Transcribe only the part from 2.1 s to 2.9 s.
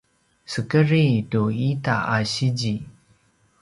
a sizi